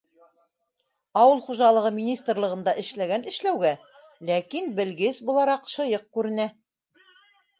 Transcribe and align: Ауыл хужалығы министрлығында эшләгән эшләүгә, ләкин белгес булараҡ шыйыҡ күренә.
Ауыл 1.23 1.41
хужалығы 1.47 1.89
министрлығында 1.97 2.73
эшләгән 2.83 3.27
эшләүгә, 3.31 3.73
ләкин 4.29 4.71
белгес 4.79 5.19
булараҡ 5.29 5.69
шыйыҡ 5.75 6.09
күренә. 6.19 6.49